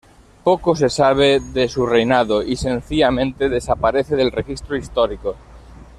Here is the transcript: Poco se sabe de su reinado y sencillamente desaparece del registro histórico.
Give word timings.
Poco 0.43 0.75
se 0.75 0.89
sabe 0.89 1.39
de 1.39 1.67
su 1.69 1.85
reinado 1.85 2.41
y 2.41 2.55
sencillamente 2.55 3.49
desaparece 3.49 4.15
del 4.15 4.31
registro 4.31 4.75
histórico. 4.75 5.35